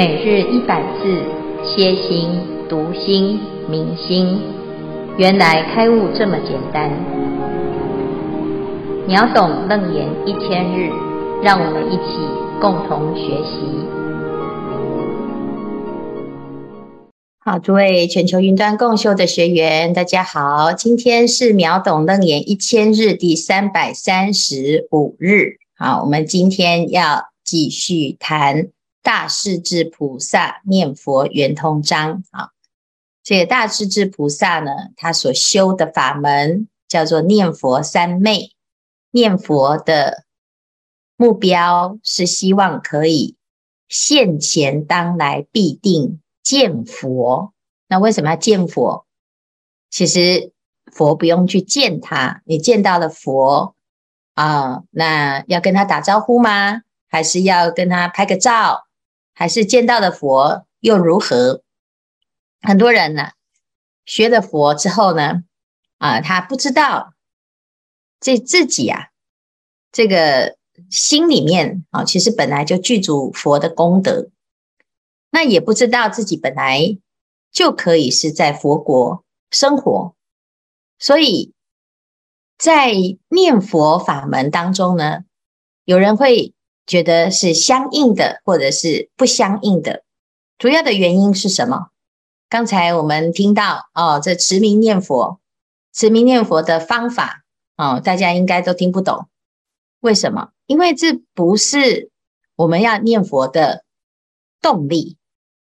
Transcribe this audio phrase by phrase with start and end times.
[0.00, 1.22] 每日一百字，
[1.62, 2.30] 歇心、
[2.70, 4.40] 读心、明心，
[5.18, 6.90] 原来开悟这么简单。
[9.06, 10.90] 秒懂楞严一千日，
[11.42, 12.16] 让我们一起
[12.62, 13.60] 共同学习。
[17.40, 25.56] 好，诸位全球云端共修的学员，大家好，今天是秒懂楞严一千日第三百三十五日。
[25.76, 28.68] 好，我们今天要继续谈。
[29.02, 32.50] 大势至菩萨念佛圆通章啊，
[33.22, 38.52] 这个大势至菩萨呢，他所修的法门叫做念佛三昧。
[39.12, 40.24] 念佛的
[41.16, 43.36] 目标是希望可以
[43.88, 47.52] 现前当来必定见佛。
[47.88, 49.06] 那为什么要见佛？
[49.90, 50.52] 其实
[50.92, 53.74] 佛不用去见他，你见到了佛
[54.34, 56.82] 啊，那要跟他打招呼吗？
[57.08, 58.86] 还是要跟他拍个照？
[59.40, 61.62] 还是见到的佛又如何？
[62.60, 63.30] 很多人呢，
[64.04, 65.44] 学了佛之后呢，
[65.96, 67.14] 啊，他不知道
[68.20, 69.08] 这自己啊，
[69.90, 70.58] 这个
[70.90, 74.28] 心里面啊，其实本来就具足佛的功德，
[75.30, 76.98] 那也不知道自己本来
[77.50, 80.14] 就可以是在佛国生活，
[80.98, 81.54] 所以
[82.58, 82.92] 在
[83.30, 85.24] 念佛法门当中呢，
[85.86, 86.52] 有人会。
[86.90, 90.02] 觉得是相应的，或者是不相应的，
[90.58, 91.90] 主要的原因是什么？
[92.48, 95.38] 刚才我们听到哦，这持名念佛，
[95.94, 97.44] 持名念佛的方法
[97.76, 99.28] 哦，大家应该都听不懂。
[100.00, 100.48] 为什么？
[100.66, 102.10] 因为这不是
[102.56, 103.84] 我们要念佛的
[104.60, 105.16] 动力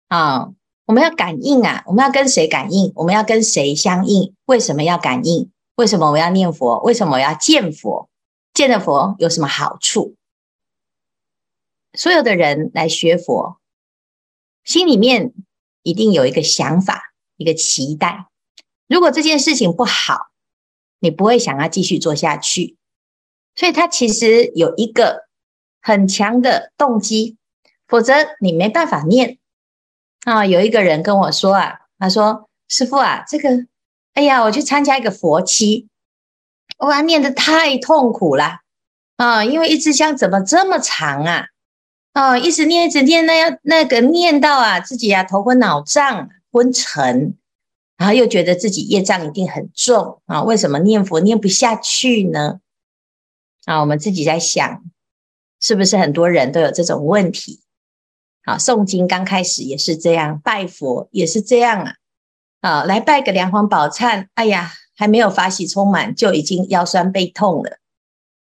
[0.09, 0.55] 啊、哦，
[0.87, 2.91] 我们要感应啊，我们要跟谁感应？
[2.95, 4.35] 我们要跟谁相应？
[4.47, 5.51] 为什么要感应？
[5.75, 6.81] 为什么我要念佛？
[6.81, 8.09] 为什么我要见佛？
[8.55, 10.15] 见了佛有什么好处？
[11.95, 13.61] 所有的人来学佛，
[14.65, 15.33] 心里面
[15.83, 18.29] 一定有一个想法，一个期待。
[18.89, 20.31] 如果这件事情不好，
[21.01, 22.77] 你不会想要继续做下去。
[23.55, 25.27] 所以他其实有一个
[25.83, 27.37] 很强的动机，
[27.87, 29.39] 否则你没办法念。
[30.25, 33.67] 啊，有一个人跟我说啊，他说：“师傅啊，这个，
[34.15, 35.89] 哎呀，我去参加一个佛七，
[36.79, 38.61] 哇，念得太痛苦了
[39.17, 41.49] 啊，因为一支香怎么这么长啊？”
[42.15, 47.39] 哦，一直念，一直念，那要那个念到啊，自己啊头昏脑胀、昏沉，
[47.97, 50.43] 然后又觉得自己业障一定很重啊。
[50.43, 52.61] 为什么念佛念不下去呢？
[53.65, 54.83] 啊，我们自己在想，
[55.59, 57.63] 是不是很多人都有这种问题？
[58.43, 61.95] 啊，诵经刚开始也是这样，拜佛也是这样啊。
[62.61, 67.79] 啊，来拜个梁皇宝忏，哎呀，还没有法喜充满，就已经腰酸背痛了。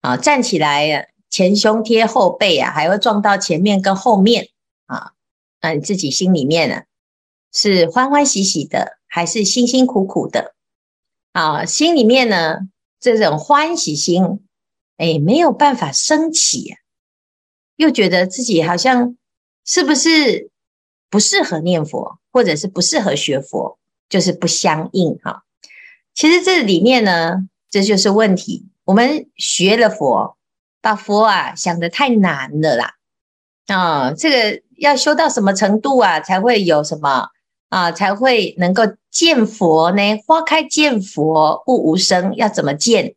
[0.02, 1.08] 啊，站起来。
[1.28, 4.48] 前胸贴后背啊，还会撞到前面跟后面
[4.86, 5.12] 啊，
[5.60, 6.82] 那你自己心里面呢，
[7.52, 10.54] 是欢欢喜喜的，还是辛辛苦苦的
[11.32, 11.64] 啊？
[11.66, 12.60] 心里面呢，
[13.00, 14.46] 这种欢喜心，
[14.96, 16.78] 哎，没有办法升起啊，
[17.76, 19.16] 又觉得自己好像
[19.64, 20.50] 是不是
[21.10, 23.78] 不适合念佛，或者是不适合学佛，
[24.08, 25.42] 就是不相应哈。
[26.14, 28.68] 其实这里面呢，这就是问题。
[28.84, 30.36] 我们学了佛。
[30.86, 32.94] 把佛啊想得太难了啦，
[33.66, 37.30] 啊，这个要修到什么程度啊，才会有什么
[37.70, 40.16] 啊，才会能够见佛呢？
[40.24, 43.16] 花开见佛，悟无生，要怎么见？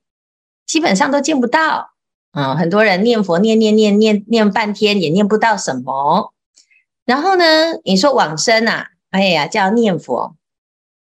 [0.66, 1.92] 基本上都见不到
[2.32, 2.56] 啊。
[2.56, 6.34] 很多人念佛念念念念念半天也念不到什么。
[7.06, 7.44] 然后呢，
[7.84, 10.36] 你说往生啊，哎呀，叫念佛，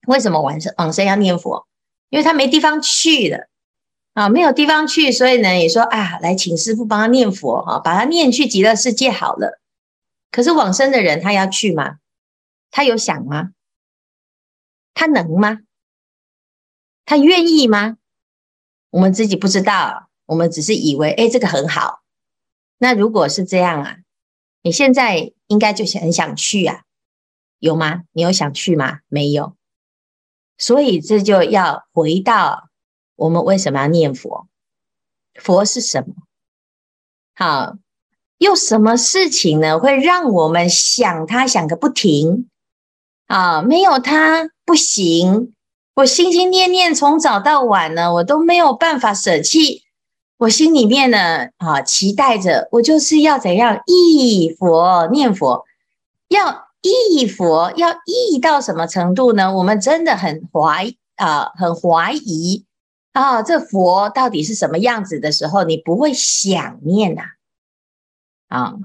[0.08, 1.68] 为什么往生往生要念佛？
[2.10, 3.50] 因为他没地方去了。
[4.16, 9.60] 啊，没有地方去，所以呢，也说啊，来请师傅帮他念佛啊，把他念去极乐世界好了。
[10.32, 11.98] 可是往生的人他要去吗？
[12.72, 13.50] 他有想吗？
[14.94, 15.60] 他能吗？
[17.04, 17.98] 他愿意吗？
[18.90, 22.00] 我们自己不知道，我们只是以为，哎，这个很好。
[22.78, 23.98] 那如果是这样啊，
[24.62, 26.84] 你现在应该就很想去啊，
[27.60, 28.04] 有吗？
[28.14, 29.00] 你有想去吗？
[29.10, 29.58] 没有。
[30.58, 32.70] 所以这就要回到。
[33.16, 34.48] 我们为什么要念佛？
[35.36, 36.14] 佛是什么？
[37.36, 37.76] 好，
[38.38, 39.80] 有什么事情呢？
[39.80, 42.50] 会让我们想他想个不停
[43.28, 43.62] 啊？
[43.62, 45.54] 没有他不行。
[45.96, 49.84] 我心心念念从早到晚呢，我都没有办法舍弃。
[50.38, 55.64] 我心里面呢，啊，期待着我就是要怎样忆佛念佛，
[56.28, 59.56] 要忆佛，要忆到什么程度呢？
[59.56, 62.65] 我们真的很怀啊，很怀疑。
[63.16, 67.22] 啊、这佛到底是什么样子的时候，你不会想念呐？
[68.50, 68.76] 啊、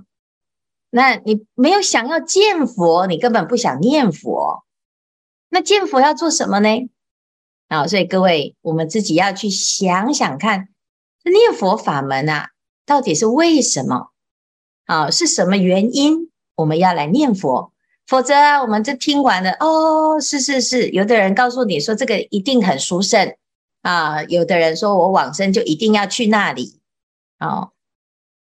[0.88, 4.64] 那你没有想要见佛，你根本不想念佛。
[5.48, 6.68] 那见佛要做什么呢？
[7.66, 10.68] 啊，所以各位，我们自己要去想想看，
[11.24, 12.50] 念佛法门啊，
[12.86, 14.12] 到底是为什么？
[14.86, 17.72] 啊，是什么原因我们要来念佛？
[18.06, 23.34] 否则，我们这听完了，哦，是是是，有的人告诉你说这个一定很殊胜
[23.82, 26.80] 啊，有的人说我往生就一定要去那里。
[27.38, 27.72] 哦，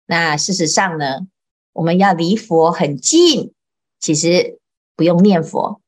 [0.06, 1.26] 那事实上呢，
[1.72, 3.52] 我们要离佛很近，
[4.00, 4.58] 其实
[4.96, 5.80] 不用念佛；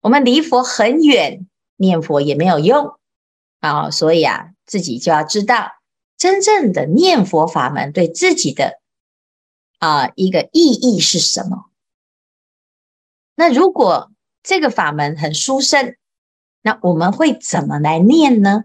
[0.00, 2.98] 我们离佛很远，念佛也没有用。
[3.60, 5.72] 啊、哦，所以啊，自己就要知道
[6.16, 8.80] 真正的念佛法门对自己的
[9.78, 11.70] 啊、一个意义是什么。
[13.34, 14.10] 那如果
[14.42, 15.96] 这个法门很殊胜，
[16.60, 18.64] 那我们会怎么来念呢？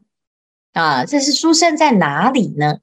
[0.75, 2.79] 啊，这是殊胜在哪里呢？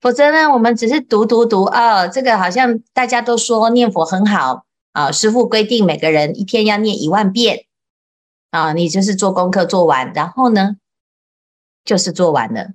[0.00, 7.66] 否则呢，我们只是读读读啊、这个好像大家都说念佛很好啊，师父规定每个人一天要念一万遍
[8.52, 10.76] 啊，你就是做功课做完，然后呢，
[11.84, 12.68] 就是做完了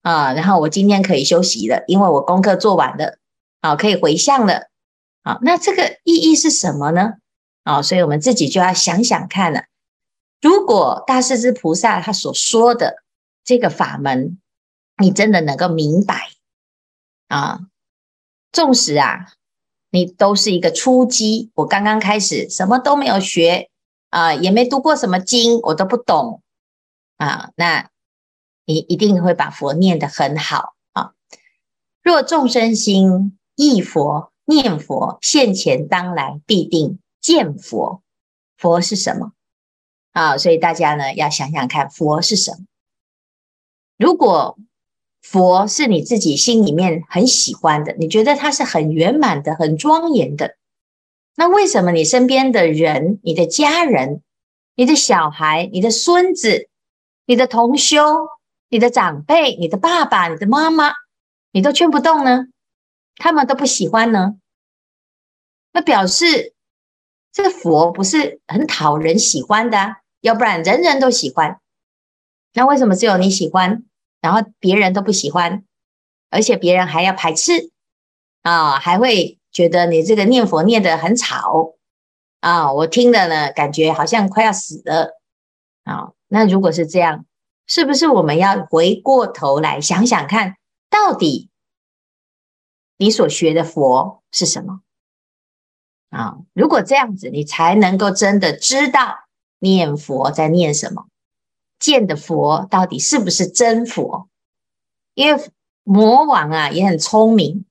[0.00, 3.18] 啊，然后我今天可以休息了，因为我功课做完了
[3.60, 4.68] 啊，可以回向了
[5.22, 7.12] 啊，那这个意义是什么呢？
[7.64, 9.64] 啊，所以我们自己就要想想看了，
[10.40, 13.04] 如果大势至菩萨他所说的
[13.46, 14.38] 这个法门，
[14.98, 16.28] 你真的能够明白。
[17.28, 17.60] 啊，
[18.52, 19.32] 纵使啊，
[19.90, 23.70] 你都是一个初机，我刚刚开始，什么都没有学
[24.10, 26.42] 啊，也没读过什么经，我都不懂
[27.16, 27.50] 啊。
[27.56, 27.88] 那
[28.64, 31.12] 你一定会把佛念得很好啊。
[32.02, 38.02] 若众生心忆佛念佛，现前当来必定见佛。
[38.56, 39.32] 佛是什么
[40.12, 40.36] 啊？
[40.38, 42.58] 所以大家呢要想想看，佛是什么？
[43.96, 44.58] 如果
[45.22, 50.56] 佛是你自己心里面很喜欢的，你觉得它是很圆满的、很庄严的。
[51.34, 54.22] 那为什么你身边的人、你的家人、
[54.74, 56.68] 你的小孩、你的孙子、
[57.26, 58.28] 你的同修、
[58.68, 60.92] 你的长辈、你的爸爸、你的妈妈，
[61.50, 62.46] 你都劝不动呢？
[63.16, 64.36] 他们都不喜欢呢？
[65.72, 66.54] 那表示
[67.32, 71.60] 这个佛不是很讨人喜欢的，要不然人人都喜欢。
[72.56, 73.84] 那为什么只有你喜欢？
[74.22, 75.62] 然后别人都不喜欢，
[76.30, 77.70] 而且别人还要排斥
[78.40, 81.74] 啊，还会觉得你这个念佛念得很吵
[82.40, 85.20] 啊，我听了呢，感觉好像快要死了
[85.84, 86.12] 啊。
[86.28, 87.26] 那如果是这样，
[87.66, 90.56] 是不是我们要回过头来想想看，
[90.88, 91.50] 到底
[92.96, 94.80] 你所学的佛是什么
[96.08, 96.38] 啊？
[96.54, 99.26] 如果这样子，你才能够真的知道
[99.58, 101.06] 念佛在念什么。
[101.78, 104.28] 见的佛到底是不是真佛？
[105.14, 105.50] 因为
[105.82, 107.64] 魔王啊也很聪明，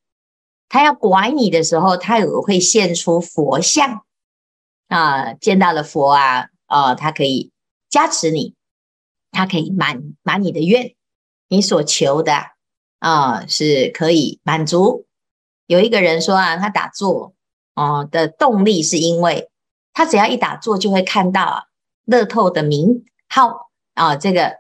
[0.69, 4.03] 他要拐你的时候，他也会现出佛像
[4.87, 5.33] 啊。
[5.33, 7.51] 见到了佛啊，啊，他可以
[7.89, 8.55] 加持你，
[9.31, 10.95] 他可以满满你的愿，
[11.49, 12.33] 你所求的
[12.99, 15.05] 啊是可以满足。
[15.67, 17.33] 有一个人说啊，他打坐
[17.73, 19.49] 哦的动力是因为
[19.93, 21.63] 他只要一打坐就会看到啊
[22.05, 23.64] 乐透的名号。
[23.95, 24.59] 啊、这个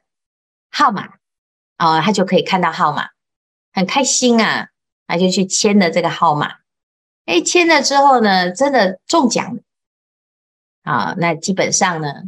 [0.71, 1.03] 号码，
[1.77, 3.09] 啊、哦，他就可以看到号码，
[3.71, 4.69] 很开心啊，
[5.05, 6.55] 他就去签了这个号码，
[7.25, 9.61] 哎，签了之后呢，真的中奖了，
[10.83, 12.23] 啊、那基本上呢，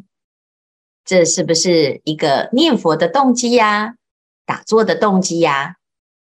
[1.06, 3.96] 这是不是一个念佛的动机呀？
[4.46, 5.78] 打坐的动机呀？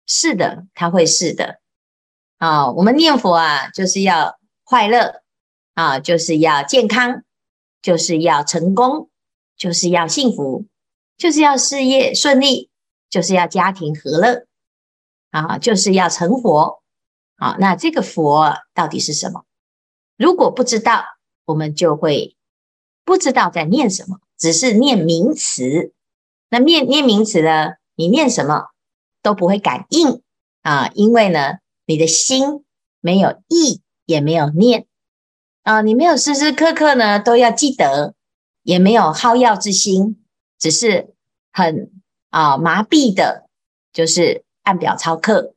[0.06, 1.60] 是的，他会是的，
[2.36, 5.22] 啊、我们念佛啊，就是要快乐
[5.72, 7.22] 啊，就是要健康，
[7.80, 9.08] 就是要成功，
[9.56, 10.66] 就是要幸福。
[11.16, 12.70] 就是要事业顺利，
[13.08, 14.46] 就是要家庭和乐
[15.30, 16.82] 啊，就是要成佛
[17.36, 17.56] 啊。
[17.58, 19.44] 那这个佛到底是什么？
[20.16, 21.04] 如果不知道，
[21.44, 22.36] 我们就会
[23.04, 25.92] 不知道在念什么，只是念名词。
[26.50, 27.74] 那念念名词呢？
[27.96, 28.70] 你念什么
[29.22, 30.20] 都不会感应
[30.62, 32.64] 啊，因为呢，你的心
[33.00, 34.86] 没有意，也没有念
[35.62, 38.14] 啊，你没有时时刻刻呢都要记得，
[38.62, 40.23] 也没有好药之心。
[40.58, 41.14] 只是
[41.52, 41.90] 很
[42.30, 43.48] 啊麻痹的，
[43.92, 45.54] 就是按表操课，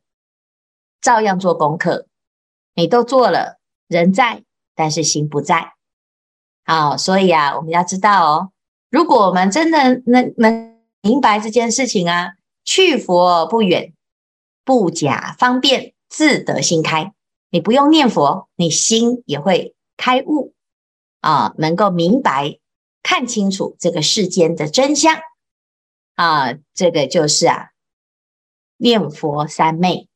[1.02, 2.08] 照样做功课，
[2.76, 4.44] 你都做了，人在，
[4.76, 5.74] 但是心不在。
[6.66, 8.52] 好，所以啊，我们要知道哦，
[8.90, 12.34] 如果我们真的能能明白这件事情啊，
[12.66, 13.94] 去佛不远，
[14.66, 17.14] 不假方便，自得心开。
[17.50, 20.54] 你不用念佛，你心也会开悟
[21.22, 22.60] 啊，能够明白。
[23.04, 25.18] 看清楚这个世间的真相
[26.16, 27.72] 啊，这个就是啊，
[28.78, 30.10] 念佛三昧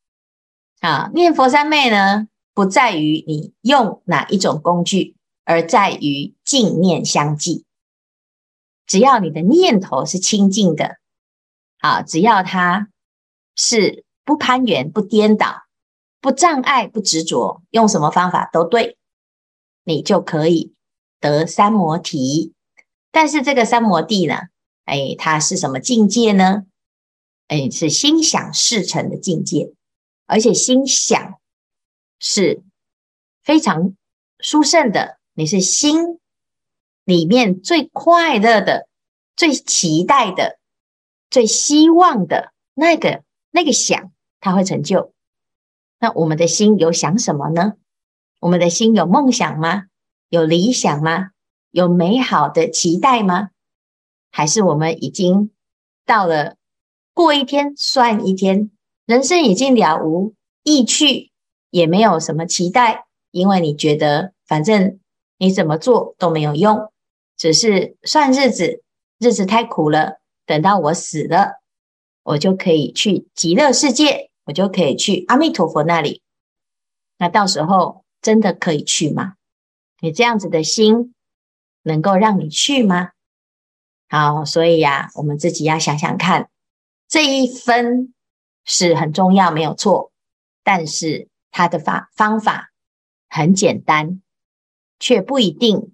[0.82, 7.66] 啊，念佛三昧呢，不在于你用哪一种工具，而在于净念相继。
[8.86, 10.98] 只要你的念头是清净的，
[11.80, 12.90] 啊，只要它
[13.56, 15.64] 是不攀缘、不颠倒、
[16.20, 18.98] 不障碍、不执着，用什么方法都对，
[19.86, 20.74] 你就可以
[21.22, 22.54] 得三摩提。
[23.12, 24.36] 但是这个三摩地呢，
[24.86, 26.64] 哎，它是什么境界呢？
[27.48, 29.74] 哎，是心想事成的境界，
[30.26, 31.40] 而且心想
[32.20, 32.64] 是
[33.44, 33.94] 非常
[34.40, 35.20] 殊胜的。
[35.34, 36.20] 你是心
[37.04, 38.88] 里面最快乐的、
[39.36, 40.60] 最期待的、
[41.30, 45.14] 最希望的那个那个想，它会成就。
[46.00, 47.74] 那我们的心有想什么呢？
[48.40, 49.84] 我们的心有梦想吗？
[50.30, 51.32] 有理想吗？
[51.72, 53.50] 有美好的期待吗？
[54.30, 55.52] 还是我们已经
[56.06, 56.56] 到了
[57.14, 58.72] 过一天算一天，
[59.06, 61.32] 人生已经了无意趣，
[61.70, 65.00] 也没有什么期待，因为你觉得反正
[65.38, 66.92] 你怎么做都没有用，
[67.38, 68.84] 只是算日子，
[69.20, 71.62] 日子太苦了，等到我死了，
[72.24, 76.22] 我就可以去极乐世界，我就可以去阿弥陀佛那里。
[77.18, 79.34] 那到时候真的可以去吗？
[80.00, 81.14] 你这样子的心
[81.84, 83.12] 能够让你去吗？
[84.10, 86.50] 好，所以呀、啊，我们自己要想想看，
[87.08, 88.14] 这一分
[88.66, 90.12] 是很重要，没有错。
[90.64, 92.72] 但是它的法方法
[93.30, 94.22] 很简单，
[95.00, 95.94] 却不一定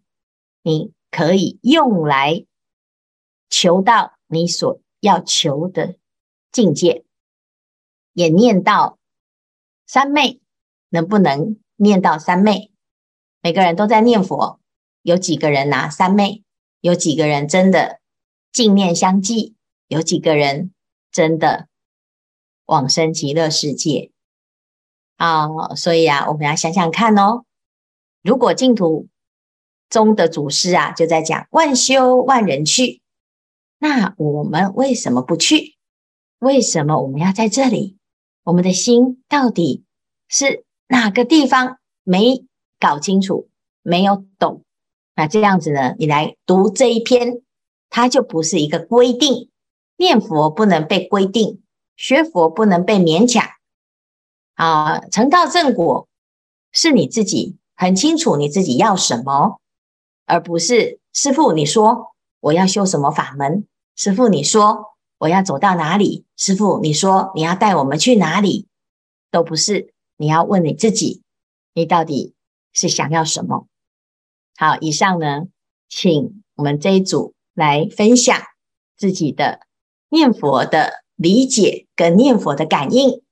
[0.61, 2.45] 你可以用来
[3.49, 5.95] 求到你所要求的
[6.51, 7.05] 境界。
[8.13, 8.97] 也念到
[9.85, 10.41] 三昧，
[10.89, 12.71] 能不能念到三昧？
[13.41, 14.59] 每个人都在念佛，
[15.07, 16.43] 有几个人拿三昧？
[16.81, 18.01] 有几个人真的？
[18.51, 19.55] 净念相继，
[19.87, 20.73] 有几个人
[21.13, 21.69] 真的
[22.65, 24.11] 往生极乐世界
[25.15, 25.73] 啊？
[25.77, 27.45] 所以啊，我们要想想看哦。
[28.21, 29.07] 如果净土
[29.89, 32.99] 中的祖师啊，就在讲万修万人去，
[33.77, 35.77] 那我们为什么不去？
[36.39, 37.97] 为什么我们要在这里？
[38.43, 39.85] 我们的心到底
[40.27, 42.45] 是哪个地方没
[42.77, 43.47] 搞清楚、
[43.81, 44.65] 没有懂？
[45.17, 45.95] 那这样子呢？
[45.99, 47.41] 你来读这一篇。
[47.89, 49.49] 它就不是一个规定，
[49.95, 51.63] 念佛不能被规定，
[51.95, 53.47] 学佛不能被勉强
[54.55, 54.99] 啊！
[55.07, 56.09] 成道正果
[56.73, 59.61] 是你自己很清楚你自己要什么，
[60.25, 68.67] 而不是师傅你说我要修什么法门，师傅你说我要走到哪里，师傅你说你要带我们去哪里，
[69.31, 69.93] 都不是。
[70.17, 71.21] 你要问你自己，
[71.73, 72.33] 你到底
[72.73, 73.65] 是想要什么？
[74.57, 75.43] 好，以上呢，
[75.87, 77.33] 请我们这一组。
[77.57, 78.37] 来分享
[78.95, 79.61] 自己的
[80.09, 83.23] 念佛的理解跟念佛的感应，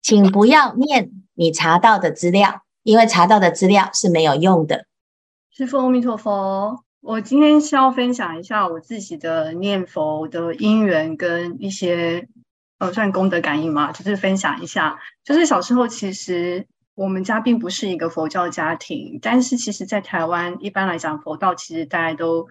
[0.00, 4.86] 请不要念你查到的资料，因为查到的资料是没有用的。
[5.50, 12.26] 师父阿弥陀佛，我今天是要分享一下我自己的念佛的因缘跟一些
[12.78, 14.98] 呃算功德感应嘛，就是分享一下。
[15.22, 16.66] 就是小时候其实
[16.96, 22.48] 我们家并不是一个佛教家庭，但是其实在台湾一般来讲佛道其实大家都。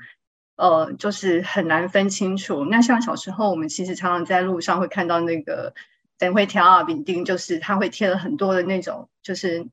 [0.58, 2.64] 呃，就是很难分清楚。
[2.64, 5.74] 那像小时候，我们其实常常在路上会看到那个
[6.18, 9.68] 等会条啊、饼钉，就是他会贴了很多的那种，就是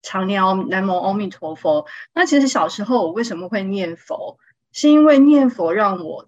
[0.00, 1.84] 常念南无阿弥陀佛。
[2.14, 4.38] 那其实小时候我为什么会念佛？
[4.70, 6.24] 是因为念佛让我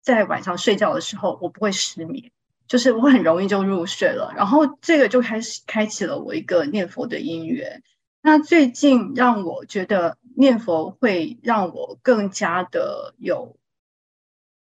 [0.00, 2.32] 在晚上睡觉的时候，我不会失眠，
[2.66, 4.32] 就是我很容易就入睡了。
[4.36, 7.82] 然后这个就开始开启了我一个念佛的因缘。
[8.20, 10.16] 那最近让我觉得。
[10.36, 13.56] 念佛会让我更加的有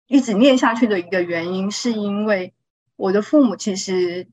[0.08, 2.56] 一直念下去的一个原因，是因为
[2.96, 4.28] 我的父母其实，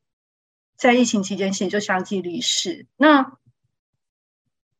[0.79, 2.87] 在疫情期间其实就相继离世。
[2.97, 3.37] 那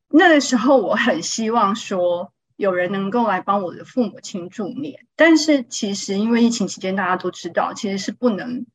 [0.07, 8.65] 那个时候，我很希望说有人能够来帮我的父母亲助念，但是其实因为疫情期间，大家都知道其实是不能，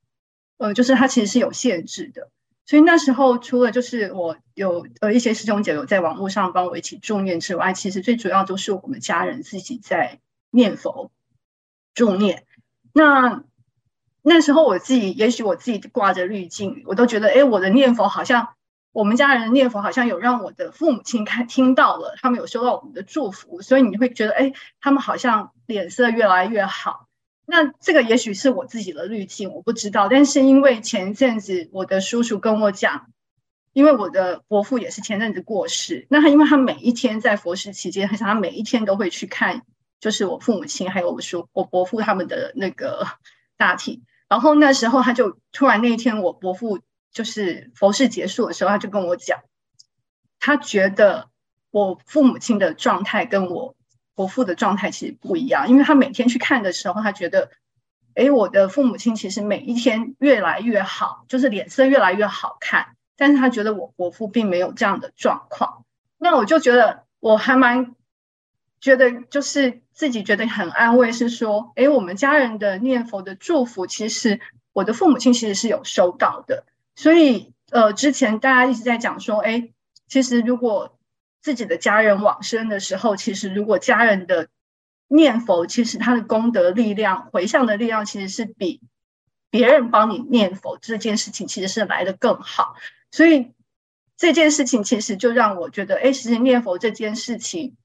[0.63, 2.29] 呃，就是它其实是有限制的。
[2.65, 11.11] 所以那时候，除了就是我有呃一些师兄姐有在网络上帮我一起助念之外，其实最主要都是我们家人自己在念佛
[11.95, 12.45] 助念。
[12.93, 13.43] 那
[14.23, 18.55] 那时候我自己，也许我自己挂着滤镜，我都觉得，哎，我的念佛好像
[18.93, 27.09] 我们家人的念佛好像有让我的父母亲看听到了，他们有收到我们的祝福，所以你会觉得，哎，他们好像脸色越来越好。
[27.45, 30.09] 那这个也许是我自己的滤镜，我不知道。
[30.09, 33.11] 但是因为前阵子我的叔叔跟我讲，
[33.73, 39.63] 因为我的伯父也是前阵子过世，那他因为他每一天在佛事期间，好像他每一天都会去看，
[40.01, 43.07] 就是我父母亲还有我叔我伯父他们的那个
[43.59, 44.03] 大体。
[44.29, 46.81] 然后那时候他就突然那一天我伯父
[47.11, 49.41] 就是佛事结束的时候，他就跟我讲，
[50.39, 51.29] 他觉得
[51.71, 53.75] 我父母亲的状态跟我
[54.15, 57.51] 伯父的状态其实不一样，因为他每天去看的时候，他觉得，
[58.15, 65.85] 哎，我的父母亲其实每一天越来越好，就是脸色越来越好看，但是他觉得我伯父并没有这样的状况。
[66.19, 67.95] 那我就觉得我还蛮
[68.81, 74.41] 觉得，就是自己觉得很安慰，是说，哎，我们家人的念佛的祝福，其实
[74.73, 76.65] 我的父母亲其实是有收到的，
[76.95, 77.53] 所以。
[77.71, 79.71] 呃，之前大家一直在讲说，哎，
[80.07, 80.99] 其实如果
[81.43, 84.49] 自己的家人往生的时候，其实如果家人的
[85.09, 88.81] 念佛，其实他的功德力量、回向的力量，其实是比
[89.51, 92.77] 别人帮你念佛这件事情，其实是来的更好。
[93.11, 93.53] 所以
[94.17, 97.77] 这件事情其实就让我觉得，哎，其实念佛这件事情，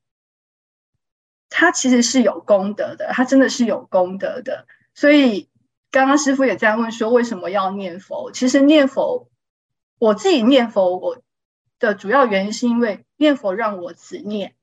[1.50, 4.68] 它其实是有功德的，它真的是有功德的。
[4.94, 5.50] 所以
[5.92, 8.32] 刚刚师傅也在问说，为什么要念佛？
[8.32, 9.28] 其实念佛。
[10.00, 11.24] 我自己念佛，我
[11.80, 14.56] 的主要原因是因为念佛让我执念，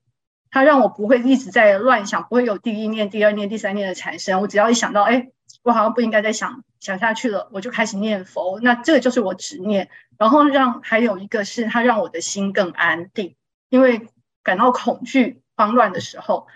[0.51, 4.41] 它让我不会一直在乱想，不会有第一念、第二念、第三念的产生。
[4.41, 5.29] 我只要一想到，哎，
[5.63, 8.59] 我好像不应该再想想下去了，我就开始念佛。
[8.59, 13.35] 那这个就是我执念，然后让还有一个是它让我的心更安定，
[13.69, 14.07] 因为
[14.43, 16.47] 感到恐惧、慌乱的时候，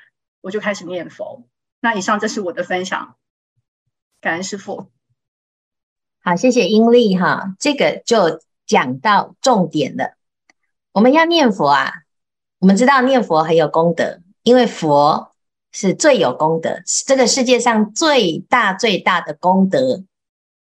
[0.42, 1.44] 我就开始念佛。
[1.80, 3.16] 那以上这是我的分享，
[4.20, 4.92] 感恩师父。
[6.22, 8.42] 好，谢谢英丽哈，这个就。
[8.70, 10.16] 讲到重点了，
[11.00, 11.94] 我们要念佛啊。
[12.60, 15.32] 我们知道念佛很有功德，因为佛
[15.72, 20.04] 是最有功德，这个世界上最大最大的功德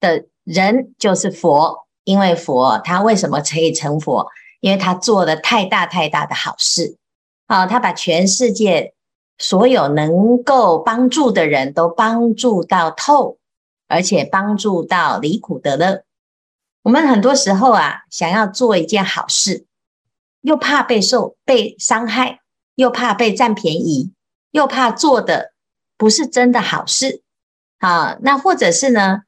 [0.01, 1.88] 的人就是佛。
[2.03, 4.27] 因为佛他为什么可以成佛？
[4.60, 6.98] 因为他做了太大太大的好事
[7.46, 7.65] 啊！
[7.65, 8.93] 他把全世界
[9.38, 13.38] 所有能够帮助的人都帮助到透，
[13.88, 16.03] 而且帮助到离苦得乐。
[16.84, 19.66] 我们很多时候啊，想要做一件好事，
[20.48, 22.40] 又怕被受被伤害，
[22.75, 24.14] 又怕被占便宜，
[24.51, 25.51] 又怕做的
[25.98, 27.22] 不是真的好事
[27.79, 28.18] 啊。
[28.22, 29.24] 那或者是呢，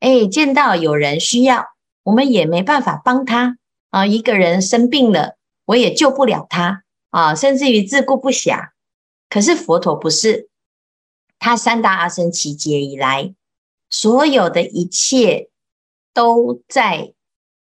[0.00, 1.66] 哎，见到有人需要，
[2.04, 3.58] 我们也没办法帮他
[3.90, 4.06] 啊。
[4.06, 8.70] 一个人生病了，我也救不了他啊，甚至于自顾不暇。
[9.28, 10.48] 可是佛陀不是，
[11.38, 13.34] 他三大阿僧只劫以来，
[13.90, 15.50] 所有的一切。
[16.16, 17.12] 都在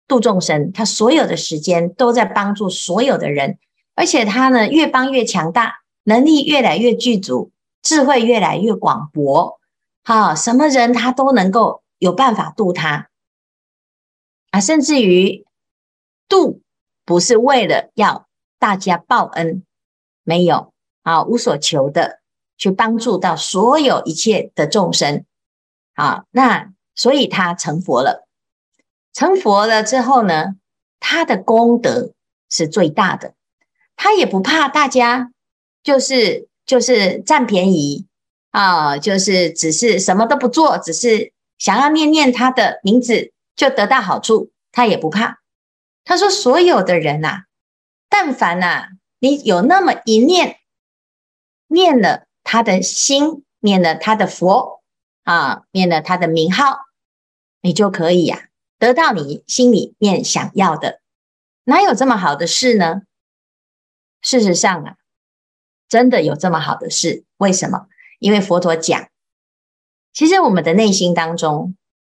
[0.08, 3.58] 度众生，他所有的时间都在帮助所有的人，
[3.96, 9.60] 而且他呢越帮越强大，能力越来越具足，智慧越来越广博，
[10.04, 13.10] 哈，什么人他都能够有办法度他。
[14.52, 15.46] 啊，甚至于
[16.28, 16.62] 度
[17.06, 18.28] 不是为了要
[18.60, 19.64] 大家报恩，
[20.24, 22.20] 没有啊，无所求的
[22.58, 25.26] 去帮助到所有一切的众生，
[25.96, 28.28] 啊，那所以他成佛了。
[29.14, 30.56] 成佛了之后呢，
[31.00, 32.14] 他的功德
[32.50, 33.36] 是最大的，
[33.96, 35.32] 他也不怕大家，
[35.84, 38.08] 就是就是占便宜
[38.52, 45.40] 啊，就是只是什么都不做，只是想要念念他的名字就得到好处，他也不怕。
[46.04, 47.44] 他说：所有的人呐，
[48.10, 48.88] 但凡呐，
[49.20, 50.58] 你有那么一念，
[51.68, 54.82] 念了他的心，念了他的佛
[55.24, 56.80] 啊，念了他的名号，
[57.62, 58.50] 你就可以呀。
[58.84, 61.00] 得到你心里面想要的，
[61.64, 63.04] 哪有这么好的事呢？
[64.22, 64.96] 事实上啊，
[65.88, 67.24] 真的有这么好的事。
[67.38, 67.88] 为什么？
[68.20, 69.08] 因为佛陀讲，
[70.12, 71.78] 其实我们的内心当中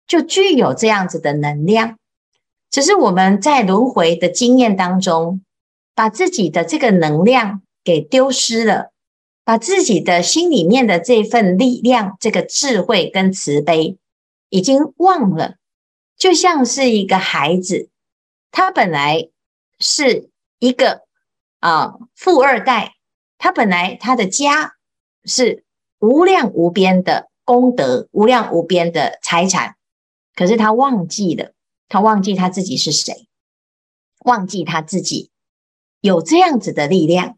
[0.08, 2.00] 就具有这样子的能量，
[2.72, 5.44] 只是我们在轮回的经验当中，
[5.94, 8.94] 把自己的这个能量给丢失了，
[9.44, 13.98] 把自己的心里面的这份力量、这个智慧跟慈悲，
[14.48, 15.58] 已经忘了。
[16.24, 17.90] 就像是一个孩子，
[18.50, 19.28] 他本来
[19.78, 21.02] 是一个
[21.60, 22.94] 啊富二代，
[23.38, 24.76] 他本来他的家
[25.26, 25.66] 是
[26.00, 29.76] 无量无边的功德，无量无边的财产，
[30.34, 31.52] 可是他忘记了，
[31.90, 33.28] 他忘记他自己是谁，
[34.20, 35.30] 忘记他自己
[36.00, 37.38] 有这样子的力量，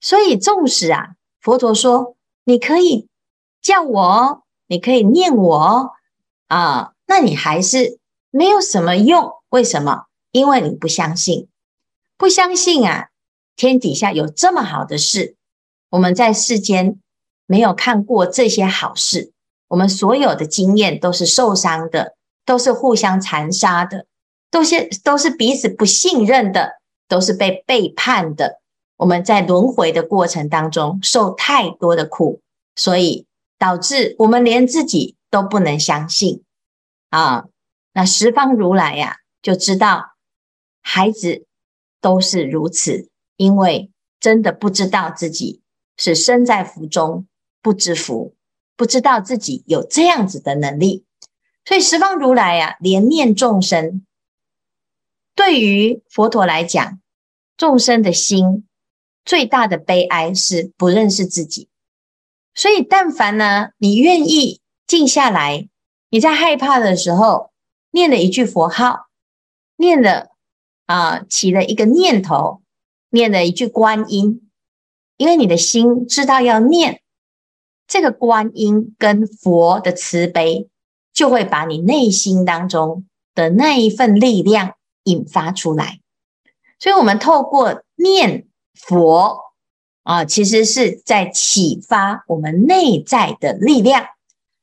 [0.00, 3.08] 所以纵使啊，佛陀说你可以
[3.62, 5.94] 叫我，你可以念我
[6.48, 6.92] 啊。
[7.06, 7.98] 那你还是
[8.30, 10.06] 没有什么用，为什么？
[10.32, 11.48] 因为你不相信，
[12.18, 13.08] 不相信啊！
[13.56, 15.36] 天底下有这么好的事，
[15.88, 16.98] 我们在世间
[17.46, 19.32] 没有看过这些好事，
[19.68, 24.04] 我们所有的经验都是受伤的，都是互相残杀的，
[24.50, 26.72] 都是都是彼此不信任的，
[27.08, 28.60] 都是被背叛的。
[28.98, 32.40] 我们在轮回的过程当中受太多的苦，
[32.74, 33.26] 所以
[33.58, 36.42] 导致我们连自己都不能相信。
[37.16, 37.44] 啊，
[37.94, 40.16] 那十方如来呀、就知道
[40.82, 41.46] 孩子
[42.02, 45.62] 都是如此，因为真的不知道自己
[45.96, 47.26] 是身在福中
[47.62, 48.36] 不知福，
[48.76, 51.06] 不知道自己有这样子的能力。
[51.64, 54.04] 所以十方如来呀、啊，怜念众生。
[55.34, 57.00] 对于佛陀来讲，
[57.56, 58.68] 众生的心
[59.24, 61.70] 最大的悲哀是不认识自己。
[62.54, 65.68] 所以，但凡呢，你愿意静下来，
[66.10, 67.50] 你在害怕的时候，
[67.90, 69.06] 念了一句佛号，
[69.76, 70.28] 念了
[70.86, 72.62] 啊，起了一个念头，
[73.10, 74.48] 念了一句观音，
[75.16, 77.02] 因为你的心知道要念
[77.86, 80.68] 这个观音跟佛的慈悲，
[81.12, 86.00] 就会把你内心当中的那一份力量引发出来。
[86.78, 89.44] 所以，我们透过念佛。
[90.06, 94.06] 啊，其实是在启发我们内在的力量，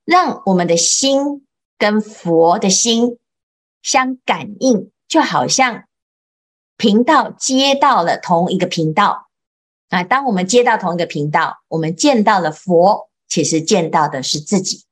[0.05, 1.45] 让我们的心
[1.77, 3.17] 跟佛的心
[3.81, 5.85] 相感应，就好像
[6.77, 9.29] 频道接到了同一个频道。
[9.89, 14.85] 啊，当我们接到同一个频道，我们见到了佛，其实见到的是自己，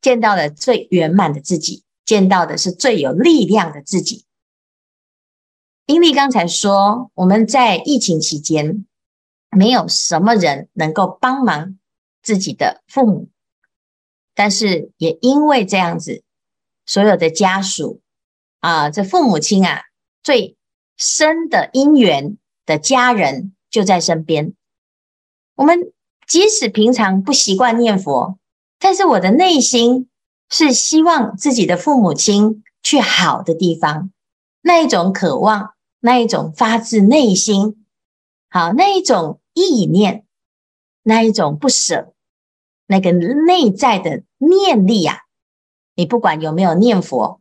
[0.00, 4.24] 见到了最圆满的自己，见到的是最有力量的自己。
[5.86, 8.86] 因为刚才说，我们在疫情期间。
[9.48, 11.78] 没有什么人能够帮忙
[12.20, 13.28] 自己的父母，
[14.36, 16.22] 但是也因为这样子，
[16.84, 18.00] 所有的家属
[18.60, 19.82] 啊，这父母亲啊，
[20.22, 20.56] 最
[20.96, 24.54] 深的因缘的家人就在身边。
[25.56, 25.92] 我们
[26.28, 28.38] 即使平常不习惯念佛，
[28.78, 30.08] 但是我的内心
[30.48, 34.12] 是希望自己的父母亲去好的地方，
[34.60, 37.84] 那一种渴望，那一种发自内心，
[38.48, 39.40] 好，那一种。
[39.58, 40.26] 意念，
[41.02, 42.12] 那一种不舍，
[42.86, 45.18] 那个内在的念力啊，
[45.94, 47.40] 你不管有没有念佛，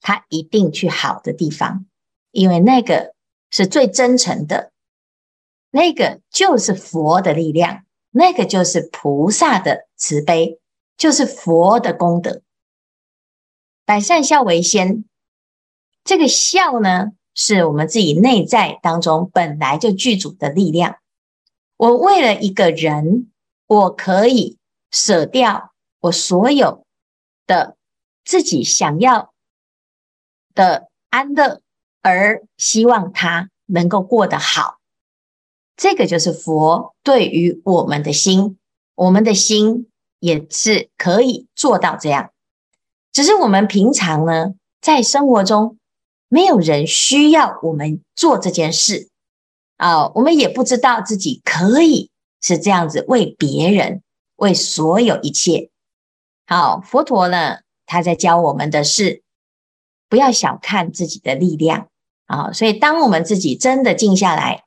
[0.00, 1.86] 他一定去好的地方，
[2.30, 3.14] 因为那个
[3.50, 4.72] 是最真诚的，
[5.70, 10.58] 那个就是佛的力量，那个就是菩萨的慈悲，
[10.96, 12.42] 就是佛的功德。
[13.84, 15.04] 百善孝为先，
[16.02, 20.96] 这个孝呢，是我们自己内在当中本来就具足的力量。
[21.76, 23.30] 我为了一个人，
[23.66, 24.56] 我可以
[24.90, 26.84] 舍掉我所有
[27.46, 27.76] 的
[28.24, 29.32] 自己想要
[30.54, 31.60] 的安乐，
[32.02, 34.78] 而希望他能够过得好。
[35.76, 38.58] 这个就是佛对于我们的心，
[38.94, 42.30] 我们的心也是可以做到这样。
[43.12, 45.78] 只是我们平常呢，在生活中
[46.28, 49.08] 没有人需要我们做这件事。
[49.76, 54.02] 啊、我们也不知道自己可以是这样子为别人，
[54.36, 55.70] 为所有一切。
[56.46, 59.22] 好，佛陀呢，他在教我们的是
[60.08, 61.88] 不要小看自己的力量
[62.26, 64.64] 啊、所以，当我们自己真的静下来，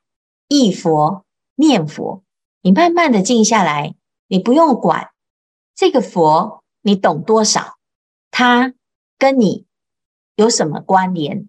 [0.48, 2.24] 忆佛念佛，
[2.62, 3.94] 你慢慢的静下来，
[4.28, 5.10] 你不用管
[5.74, 7.76] 这个佛你懂多少，
[8.30, 8.72] 他
[9.18, 9.66] 跟你
[10.36, 11.48] 有什么关联？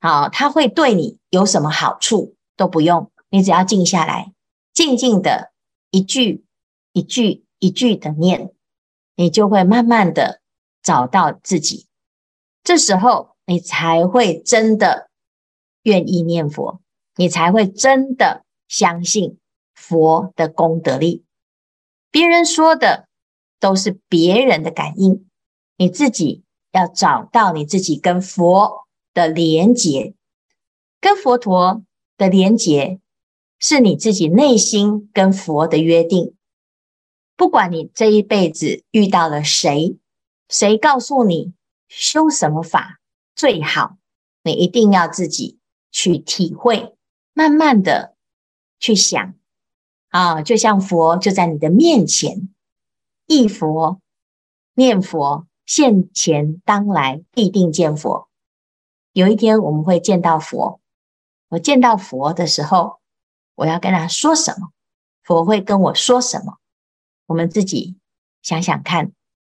[0.00, 2.34] 好，他会对你有什么好处？
[2.56, 4.32] 都不用，你只要静下来，
[4.72, 5.52] 静静的
[5.90, 6.46] 一句
[6.92, 8.50] 一句一句的念，
[9.14, 10.40] 你就会慢慢的
[10.82, 11.86] 找到自己。
[12.64, 15.08] 这时候，你才会真的
[15.84, 16.80] 愿意念佛，
[17.14, 19.38] 你才会真的相信
[19.74, 21.24] 佛的功德力。
[22.10, 23.06] 别人说的
[23.60, 25.24] 都是别人的感应，
[25.76, 30.14] 你自己要找到你自己跟佛的连结，
[31.00, 31.84] 跟佛陀。
[32.18, 33.00] 的连结
[33.58, 36.36] 是你自己内心跟佛的约定。
[37.42, 39.98] 不管你这一辈子遇到了谁，
[40.48, 41.52] 谁告诉你
[41.88, 43.00] 修什么法
[43.34, 43.96] 最好，
[44.44, 45.58] 你一定要自己
[45.90, 46.94] 去体会，
[47.32, 48.14] 慢慢的
[48.78, 49.34] 去想
[50.10, 52.48] 啊，就像佛就在你的面前，
[53.26, 54.00] 忆佛
[54.74, 58.28] 念佛，现前当来必定见佛。
[59.12, 60.80] 有一天我们会见到佛。
[61.48, 63.00] 我见到佛的时候，
[63.56, 64.68] 我要跟他说什么？
[65.24, 66.58] 佛会跟我说什么？
[67.26, 67.96] 我们自己
[68.42, 69.12] 想想看，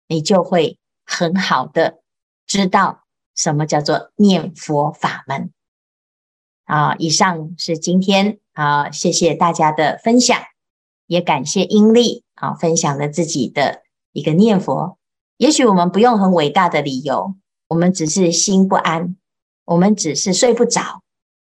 [0.08, 2.00] 你就会很好的
[2.46, 5.52] 知道什么叫做念佛法门。
[6.64, 10.38] 啊，以上是今天啊，谢谢大家的分享，
[11.06, 14.98] 也感谢英利啊分享了自己的一个念佛。
[15.36, 17.34] 也许我们不用很伟大的理由，
[17.68, 19.16] 我们只是心不安，
[19.64, 21.02] 我们只是睡不着。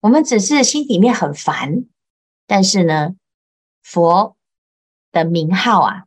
[0.01, 1.85] 我们只是心里面很烦，
[2.45, 3.15] 但是呢，
[3.81, 4.35] 佛
[5.15, 6.04] 的名号啊，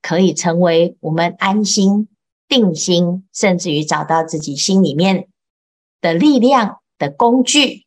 [0.00, 2.08] 可以成为我们安心、
[2.46, 5.26] 定心，甚至于找到自己心里面
[6.00, 7.84] 的力量的工具。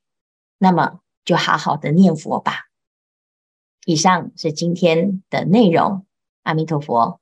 [0.57, 2.65] 那么，就好好的念佛吧。
[3.85, 6.05] 以上是今天的内容，
[6.43, 7.21] 阿弥陀佛。